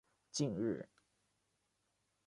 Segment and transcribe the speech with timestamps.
[0.33, 0.83] 近日